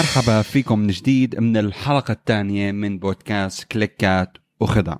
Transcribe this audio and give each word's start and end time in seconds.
مرحبا 0.00 0.42
فيكم 0.42 0.78
من 0.78 0.86
جديد 0.86 1.40
من 1.40 1.56
الحلقة 1.56 2.12
الثانية 2.12 2.72
من 2.72 2.98
بودكاست 2.98 3.64
كليكات 3.64 4.38
وخدع 4.60 4.96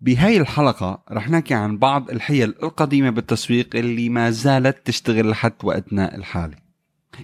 بهاي 0.00 0.36
الحلقة 0.36 1.02
رح 1.10 1.30
نحكي 1.30 1.54
عن 1.54 1.78
بعض 1.78 2.10
الحيل 2.10 2.54
القديمة 2.62 3.10
بالتسويق 3.10 3.76
اللي 3.76 4.08
ما 4.08 4.30
زالت 4.30 4.86
تشتغل 4.86 5.30
لحد 5.30 5.52
وقتنا 5.62 6.16
الحالي. 6.16 6.56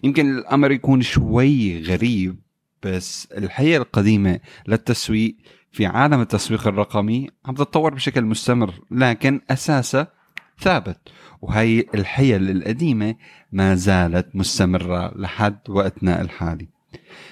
يمكن 0.02 0.38
الأمر 0.38 0.72
يكون 0.72 1.02
شوي 1.02 1.82
غريب 1.82 2.36
بس 2.82 3.28
الحيل 3.36 3.80
القديمة 3.80 4.40
للتسويق 4.68 5.36
في 5.72 5.86
عالم 5.86 6.20
التسويق 6.20 6.66
الرقمي 6.66 7.30
عم 7.44 7.54
تتطور 7.54 7.94
بشكل 7.94 8.24
مستمر 8.24 8.74
لكن 8.90 9.40
أساسها 9.50 10.08
ثابت. 10.60 10.98
وهي 11.42 11.84
الحيل 11.94 12.50
القديمة 12.50 13.14
ما 13.52 13.74
زالت 13.74 14.36
مستمرة 14.36 15.18
لحد 15.18 15.58
وقتنا 15.68 16.20
الحالي. 16.20 16.73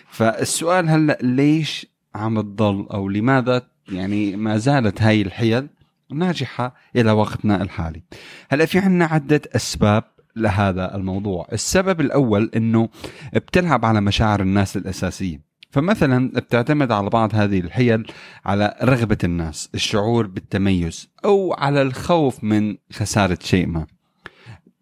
فالسؤال 0.09 0.89
هلأ 0.89 1.19
ليش 1.23 1.87
عم 2.15 2.41
تضل 2.41 2.87
أو 2.91 3.09
لماذا 3.09 3.63
يعني 3.93 4.37
ما 4.37 4.59
زالت 4.59 5.03
هاي 5.03 5.23
الحيل 5.23 5.69
ناجحة 6.11 6.75
إلى 6.97 7.13
وقتنا 7.13 7.63
الحالي؟ 7.63 8.03
هلأ 8.51 8.67
في 8.67 8.79
عنا 8.79 9.05
عدة 9.05 9.43
أسباب 9.57 10.05
لهذا 10.37 10.95
الموضوع. 10.95 11.49
السبب 11.53 12.01
الأول 12.01 12.51
أنه 12.57 12.89
بتلعب 13.35 13.85
على 13.85 14.01
مشاعر 14.01 14.41
الناس 14.41 14.77
الأساسية. 14.77 15.41
فمثلا 15.71 16.31
بتعتمد 16.31 16.93
على 16.93 17.11
بعض 17.11 17.35
هذه 17.35 17.61
الحيل 17.61 18.13
على 18.45 18.77
رغبة 18.83 19.19
الناس 19.25 19.71
الشعور 19.75 20.27
بالتميز 20.27 21.09
أو 21.25 21.55
على 21.55 21.83
الخوف 21.83 22.45
من 22.45 22.77
خسارة 22.93 23.39
شيء 23.43 23.67
ما. 23.67 23.87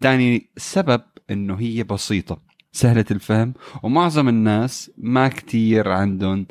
ثاني 0.01 0.51
سبب 0.57 1.03
أنه 1.31 1.61
هي 1.61 1.83
بسيطة. 1.83 2.50
سهلة 2.73 3.05
الفهم. 3.11 3.55
ومعظم 3.83 4.29
الناس 4.29 4.91
ما 4.99 5.29
كتير 5.29 5.89
عندهم 5.93 6.47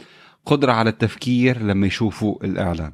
قدرة 0.45 0.72
على 0.72 0.89
التفكير 0.89 1.61
لما 1.61 1.88
يشوفوا 1.88 2.44
الإعلان 2.44 2.94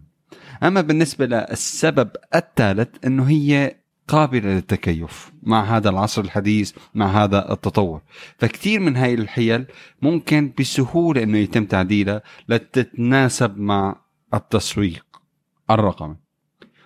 أما 0.64 0.82
بالنسبة 0.82 1.26
للسبب 1.26 2.10
الثالث 2.36 3.06
أنه 3.06 3.30
هي 3.30 3.76
قابلة 4.08 4.50
للتكيف 4.50 5.32
مع 5.44 5.64
هذا 5.64 5.90
العصر 5.90 6.22
الحديث 6.22 6.74
مع 6.96 7.24
هذا 7.24 7.52
التطور. 7.54 8.02
فكتير 8.38 8.80
من 8.80 8.96
هاي 8.98 9.14
الحيل 9.14 9.66
ممكن 10.02 10.54
بسهولة 10.60 11.24
أنه 11.24 11.38
يتم 11.38 11.66
تعديلها 11.66 12.22
لتتناسب 12.50 13.58
مع 13.58 14.02
التسويق 14.34 15.06
الرقمي. 15.70 16.16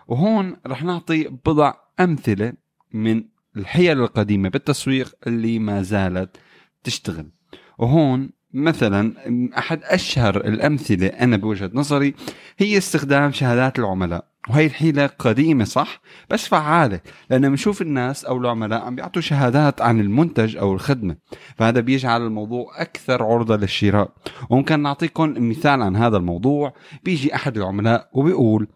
وهون 0.07 0.57
رح 0.67 0.83
نعطي 0.83 1.23
بضع 1.45 1.73
أمثلة 1.99 2.53
من 2.93 3.23
الحيل 3.57 3.99
القديمة 4.01 4.49
بالتسويق 4.49 5.15
اللي 5.27 5.59
ما 5.59 5.81
زالت 5.81 6.37
تشتغل. 6.83 7.31
وهون 7.77 8.29
مثلا 8.53 9.13
أحد 9.57 9.79
أشهر 9.83 10.37
الأمثلة 10.37 11.07
أنا 11.07 11.37
بوجهة 11.37 11.71
نظري 11.73 12.13
هي 12.57 12.77
استخدام 12.77 13.31
شهادات 13.31 13.79
العملاء. 13.79 14.29
وهي 14.49 14.65
الحيلة 14.65 15.05
قديمة 15.05 15.63
صح؟ 15.63 16.01
بس 16.29 16.47
فعالة 16.47 16.99
لأن 17.29 17.49
بنشوف 17.49 17.81
الناس 17.81 18.25
أو 18.25 18.37
العملاء 18.37 18.81
عم 18.81 18.95
بيعطوا 18.95 19.21
شهادات 19.21 19.81
عن 19.81 19.99
المنتج 19.99 20.57
أو 20.57 20.73
الخدمة 20.73 21.15
فهذا 21.57 21.79
بيجعل 21.79 22.21
الموضوع 22.21 22.81
أكثر 22.81 23.23
عرضة 23.23 23.55
للشراء. 23.55 24.11
وممكن 24.49 24.79
نعطيكم 24.79 25.49
مثال 25.49 25.81
عن 25.81 25.95
هذا 25.95 26.17
الموضوع. 26.17 26.73
بيجي 27.03 27.35
أحد 27.35 27.57
العملاء 27.57 28.09
وبيقول 28.13 28.67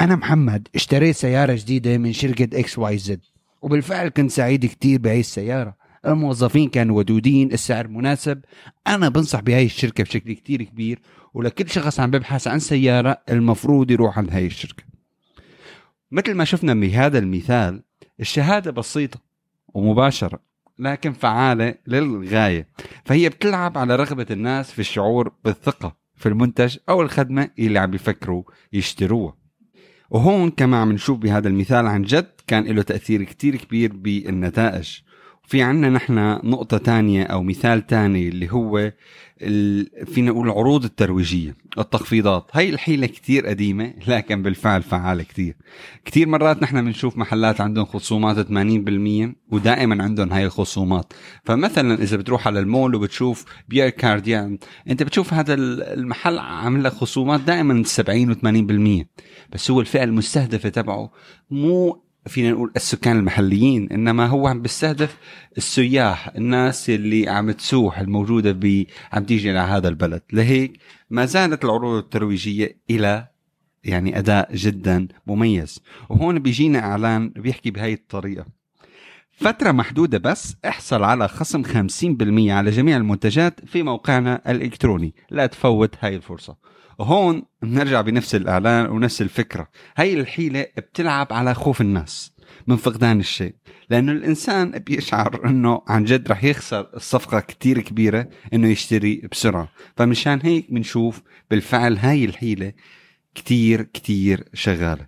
أنا 0.00 0.16
محمد 0.16 0.68
اشتريت 0.74 1.16
سيارة 1.16 1.54
جديدة 1.58 1.98
من 1.98 2.12
شركة 2.12 2.60
XYZ. 2.60 3.20
وبالفعل 3.62 4.08
كنت 4.08 4.30
سعيد 4.30 4.66
كتير 4.66 5.00
بهي 5.00 5.20
السيارة. 5.20 5.76
الموظفين 6.06 6.68
كانوا 6.68 6.98
ودودين 6.98 7.52
السعر 7.52 7.88
مناسب. 7.88 8.40
أنا 8.86 9.08
بنصح 9.08 9.40
بهاي 9.40 9.64
الشركة 9.64 10.04
بشكل 10.04 10.32
كتير 10.32 10.62
كبير 10.62 10.98
ولكل 11.34 11.68
شخص 11.70 12.00
عم 12.00 12.10
ببحث 12.10 12.48
عن 12.48 12.58
سيارة 12.58 13.18
المفروض 13.30 13.90
يروح 13.90 14.18
عند 14.18 14.30
هاي 14.30 14.46
الشركة. 14.46 14.82
مثل 16.10 16.34
ما 16.34 16.44
شفنا 16.44 16.74
بهذا 16.74 17.18
المثال 17.18 17.82
الشهادة 18.20 18.70
بسيطة 18.70 19.20
ومباشرة 19.68 20.40
لكن 20.78 21.12
فعالة 21.12 21.74
للغاية. 21.86 22.68
فهي 23.04 23.28
بتلعب 23.28 23.78
على 23.78 23.96
رغبة 23.96 24.26
الناس 24.30 24.72
في 24.72 24.78
الشعور 24.78 25.32
بالثقة 25.44 25.96
في 26.16 26.28
المنتج 26.28 26.76
أو 26.88 27.02
الخدمة 27.02 27.50
اللي 27.58 27.78
عم 27.78 27.90
بيفكروا 27.90 28.42
يشتروها. 28.72 29.39
وهون 30.10 30.50
كما 30.50 30.76
عم 30.76 30.92
نشوف 30.92 31.18
بهذا 31.18 31.48
المثال 31.48 31.86
عن 31.86 32.02
جد 32.02 32.30
كان 32.46 32.64
له 32.64 32.82
تأثير 32.82 33.22
كتير 33.22 33.56
كبير 33.56 33.92
بالنتائج. 33.92 34.98
في 35.50 35.62
عنا 35.62 35.90
نحن 35.90 36.14
نقطة 36.44 36.78
تانية 36.78 37.22
أو 37.24 37.42
مثال 37.42 37.86
تاني 37.86 38.28
اللي 38.28 38.52
هو 38.52 38.92
فينا 40.04 40.30
نقول 40.30 40.46
العروض 40.46 40.84
الترويجية 40.84 41.56
التخفيضات. 41.78 42.50
هاي 42.52 42.68
الحيلة 42.68 43.06
كتير 43.06 43.46
قديمة 43.46 43.94
لكن 44.06 44.42
بالفعل 44.42 44.82
فعالة 44.82 45.22
كتير. 45.22 45.56
كتير 46.04 46.28
مرات 46.28 46.62
نحن 46.62 46.84
بنشوف 46.84 47.16
محلات 47.16 47.60
عندهم 47.60 47.84
خصومات 47.84 48.46
80% 48.46 49.34
ودائما 49.52 50.04
عندهم 50.04 50.32
هاي 50.32 50.44
الخصومات. 50.44 51.12
فمثلا 51.44 52.02
إذا 52.02 52.16
بتروح 52.16 52.46
على 52.46 52.60
المول 52.60 52.94
وبتشوف 52.94 53.44
بيير 53.68 53.90
كارديان 53.90 54.58
أنت 54.90 55.02
بتشوف 55.02 55.34
هذا 55.34 55.54
المحل 55.54 56.38
عامل 56.38 56.84
لك 56.84 56.92
خصومات 56.92 57.40
دائما 57.40 57.82
70 57.84 58.34
و80% 58.34 59.06
بس 59.52 59.70
هو 59.70 59.80
الفئة 59.80 60.04
المستهدفة 60.04 60.68
تبعه 60.68 61.12
مو 61.50 62.09
فينا 62.26 62.50
نقول 62.50 62.72
السكان 62.76 63.18
المحليين 63.18 63.92
إنما 63.92 64.26
هو 64.26 64.46
عم 64.46 64.62
بيستهدف 64.62 65.16
السياح 65.56 66.28
الناس 66.28 66.90
اللي 66.90 67.28
عم 67.28 67.50
تسوح 67.50 67.98
الموجودة 67.98 68.52
ب 68.52 68.84
عم 69.12 69.24
تيجي 69.24 69.50
على 69.50 69.72
هذا 69.72 69.88
البلد. 69.88 70.22
لهيك 70.32 70.78
ما 71.10 71.24
زالت 71.24 71.64
العروض 71.64 71.96
الترويجية 71.96 72.78
إلى 72.90 73.26
يعني 73.84 74.18
أداء 74.18 74.56
جدا 74.56 75.08
مميز. 75.26 75.80
وهون 76.08 76.38
بيجينا 76.38 76.78
إعلان 76.78 77.28
بيحكي 77.28 77.70
بهاي 77.70 77.92
الطريقة. 77.92 78.46
فترة 79.30 79.72
محدودة 79.72 80.18
بس 80.18 80.56
احصل 80.64 81.02
على 81.02 81.28
خصم 81.28 81.62
50% 81.62 82.50
على 82.50 82.70
جميع 82.70 82.96
المنتجات 82.96 83.60
في 83.66 83.82
موقعنا 83.82 84.50
الإلكتروني. 84.50 85.14
لا 85.30 85.46
تفوت 85.46 85.94
هاي 86.00 86.16
الفرصة. 86.16 86.56
هون 87.00 87.42
بنرجع 87.62 88.00
بنفس 88.00 88.34
الإعلان 88.34 88.86
ونفس 88.86 89.22
الفكرة. 89.22 89.68
هاي 89.96 90.20
الحيلة 90.20 90.66
بتلعب 90.76 91.32
على 91.32 91.54
خوف 91.54 91.80
الناس 91.80 92.32
من 92.66 92.76
فقدان 92.76 93.20
الشيء. 93.20 93.54
لأنه 93.90 94.12
الإنسان 94.12 94.70
بيشعر 94.70 95.40
إنه 95.46 95.82
عن 95.88 96.04
جد 96.04 96.28
رح 96.28 96.44
يخسر 96.44 96.90
الصفقة 96.96 97.40
كتير 97.40 97.80
كبيرة 97.80 98.28
إنه 98.54 98.68
يشتري 98.68 99.28
بسرعة. 99.32 99.68
فمشان 99.96 100.40
هيك 100.42 100.72
بنشوف 100.72 101.22
بالفعل 101.50 101.96
هاي 101.96 102.24
الحيلة 102.24 102.72
كتير 103.34 103.82
كتير 103.82 104.44
شغالة. 104.54 105.06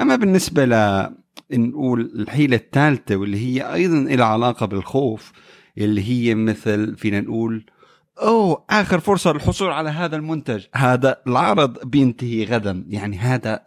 أما 0.00 0.16
بالنسبة 0.16 0.64
ل 0.64 1.06
نقول 1.52 2.00
الحيلة 2.00 2.56
الثالثة 2.56 3.16
واللي 3.16 3.38
هي 3.38 3.74
أيضا 3.74 3.96
لها 3.96 4.26
علاقة 4.26 4.66
بالخوف 4.66 5.32
اللي 5.78 6.02
هي 6.08 6.34
مثل 6.34 6.96
فينا 6.96 7.20
نقول 7.20 7.66
اوه 8.18 8.64
آخر 8.70 9.00
فرصة 9.00 9.32
للحصول 9.32 9.70
على 9.70 9.90
هذا 9.90 10.16
المنتج. 10.16 10.64
هذا 10.74 11.16
العرض 11.26 11.86
بينتهي 11.86 12.44
غدا. 12.44 12.84
يعني 12.88 13.18
هذا 13.18 13.60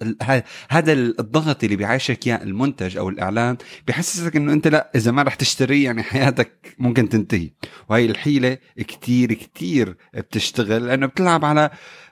هذا 0.70 0.94
الضغط 0.94 1.64
اللي 1.64 1.76
بيعيشك 1.76 2.28
اياه 2.28 2.44
المنتج 2.44 2.98
أو 2.98 3.10
الإعلان 3.10 3.58
بيحسسك 3.88 4.36
إنه 4.36 4.54
أنت 4.54 4.68
لا 4.68 4.92
إذا 4.96 5.12
ما 5.12 5.24
رح 5.24 5.36
تشتريه 5.36 5.86
يعني 5.86 6.04
حياتك 6.04 6.76
ممكن 6.80 7.10
تنتهي. 7.10 7.50
وهي 7.90 8.06
الحيلة 8.06 8.58
كتير 8.78 9.34
كتير 9.34 9.98
بتشتغل 10.14 10.88
لأنه 10.88 11.06
بتلعب 11.06 11.46
على 11.46 11.70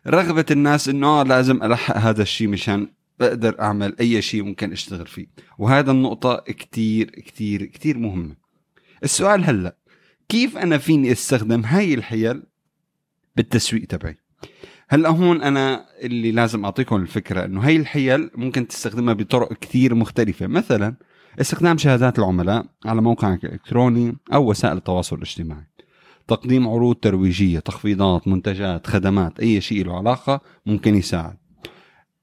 رغبة 0.08 0.46
الناس 0.52 0.90
إنه 0.90 1.08
آه، 1.08 1.24
لازم 1.24 1.64
ألحق 1.64 1.98
هذا 1.98 2.22
الشيء 2.22 2.48
مشان 2.48 2.88
بقدر 3.20 3.62
أعمل 3.62 3.96
أي 4.00 4.22
شيء 4.22 4.44
ممكن 4.44 4.72
أشتغل 4.72 5.08
فيه. 5.08 5.28
وهذا 5.58 5.92
النقطة 5.92 6.36
كتير 6.36 7.10
كتير 7.10 7.66
كتير 7.66 7.98
مهمة. 7.98 8.36
السؤال 9.04 9.44
هلأ 9.44 9.76
كيف 10.30 10.58
أنا 10.58 10.78
فيني 10.78 11.12
أستخدم 11.12 11.66
هاي 11.66 11.94
الحيل 11.94 12.44
بالتسويق 13.36 13.86
تبعي؟ 13.88 14.18
هلا 14.90 15.10
هون 15.10 15.42
أنا 15.42 15.86
اللي 16.02 16.32
لازم 16.32 16.66
أعطيكم 16.66 16.96
الفكرة 16.96 17.46
إنه 17.46 17.62
هاي 17.62 17.76
الحيل 17.76 18.30
ممكن 18.36 18.68
تستخدمها 18.68 19.14
بطرق 19.14 19.54
كثير 19.54 19.96
مختلفة. 19.96 20.48
مثلا 20.48 20.96
استخدام 21.42 21.78
شهادات 21.78 22.20
العملاء 22.20 22.66
على 22.86 23.02
موقعك 23.02 23.46
الالكتروني 23.46 24.18
أو 24.34 24.50
وسائل 24.50 24.78
التواصل 24.78 25.16
الاجتماعي. 25.16 25.68
تقديم 26.28 26.68
عروض 26.68 26.96
ترويجية 26.96 27.60
تخفيضات 27.60 28.28
منتجات 28.28 28.88
خدمات 28.88 29.40
أي 29.40 29.62
شيء 29.62 29.86
له 29.86 29.98
علاقة 29.98 30.42
ممكن 30.66 30.96
يساعد. 30.96 31.38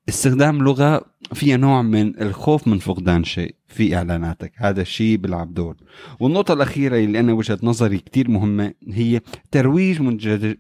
استخدام 0.08 0.62
لغة 0.62 1.04
فيها 1.34 1.56
نوع 1.56 1.82
من 1.82 2.22
الخوف 2.22 2.68
من 2.68 2.78
فقدان 2.78 3.24
شيء 3.24 3.54
في 3.66 3.96
إعلاناتك. 3.96 4.52
هذا 4.56 4.82
الشيء 4.82 5.16
بيلعب 5.16 5.54
دور. 5.54 5.76
والنقطة 6.20 6.54
الأخيرة 6.54 6.96
اللي 6.96 7.20
أنا 7.20 7.32
وجهة 7.32 7.58
نظري 7.62 7.98
كتير 7.98 8.30
مهمة 8.30 8.74
هي 8.88 9.20
ترويج 9.50 10.00
منتج 10.00 10.54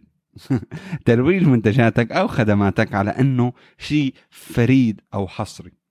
ترويج 1.06 1.42
منتجاتك 1.42 2.12
أو 2.12 2.28
خدماتك 2.28 2.94
على 2.94 3.10
أنه 3.10 3.52
شيء 3.78 4.14
فريد 4.30 5.00
أو 5.14 5.28
حصري. 5.28 5.81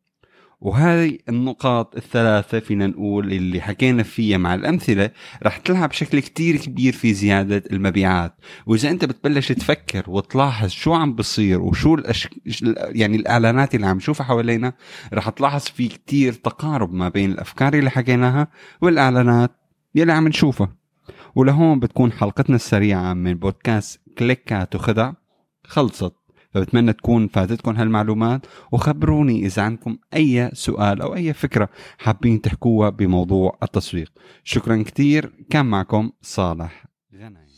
وهذه 0.62 1.18
النقاط 1.30 1.96
الثلاثة 1.96 2.60
فينا 2.60 2.88
نقول 2.88 3.32
اللي 3.32 3.62
حكينا 3.62 4.04
فيها 4.04 4.38
مع 4.38 4.56
الأمثلة 4.56 5.12
رح 5.44 5.58
تلعب 5.58 5.90
بشكل 5.90 6.20
كتير 6.20 6.58
كبير 6.58 6.94
في 6.94 7.14
زيادة 7.14 7.64
المبيعات. 7.72 8.36
وإذا 8.66 8.90
أنت 8.90 9.06
بتبلش 9.06 9.52
تفكر 9.52 10.04
وتلاحظ 10.08 10.70
شو 10.70 10.94
عم 10.94 11.14
بصير 11.16 11.62
وشو 11.62 11.96
الأش... 11.96 12.28
يعني 12.76 13.18
الإعلانات 13.18 13.76
اللي 13.76 13.88
عم 13.88 13.98
نشوفها 13.98 14.26
حوالينا 14.26 14.74
رح 15.14 15.30
تلاحظ 15.30 15.62
في 15.62 15.88
كتير 15.88 16.34
تقارب 16.34 16.94
ما 16.94 17.10
بين 17.10 17.32
الأفكار 17.32 17.74
اللي 17.74 17.90
حكيناها 17.90 18.48
والإعلانات 18.82 19.52
يلي 19.96 20.14
عم 20.14 20.28
نشوفها. 20.28 20.76
ولهون 21.36 21.80
بتكون 21.80 22.12
حلقتنا 22.12 22.56
السريعة 22.56 23.14
من 23.14 23.34
بودكاست 23.34 24.02
كليكات 24.18 24.76
وخدع 24.76 25.14
خلصت. 25.64 26.21
فبتمنى 26.54 26.94
تكون 26.94 27.28
فاتتكم 27.28 27.76
هالمعلومات. 27.76 28.46
وخبروني 28.72 29.46
إذا 29.46 29.62
عندكم 29.62 29.98
أي 30.16 30.52
سؤال 30.54 31.02
أو 31.02 31.16
أي 31.16 31.34
فكرة 31.34 31.70
حابين 31.98 32.42
تحكوها 32.42 32.90
بموضوع 32.90 33.58
التسويق. 33.64 34.12
شكرا 34.44 34.84
كتير. 34.84 35.34
كان 35.50 35.66
معكم 35.66 36.12
صالح 36.22 36.86
غنايم 37.16 37.52